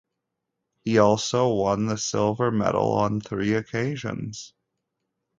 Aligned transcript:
He 0.83 0.97
also 0.97 1.49
won 1.53 1.85
the 1.85 1.95
silver 1.95 2.49
medal 2.49 2.91
on 2.93 3.21
three 3.21 3.53
occasions. 3.53 4.55